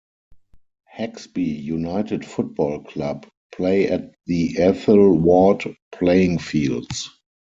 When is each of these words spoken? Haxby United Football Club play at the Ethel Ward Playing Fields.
Haxby 0.97 1.43
United 1.61 2.25
Football 2.25 2.83
Club 2.85 3.27
play 3.51 3.87
at 3.87 4.15
the 4.25 4.57
Ethel 4.57 5.13
Ward 5.15 5.63
Playing 5.91 6.39
Fields. 6.39 7.07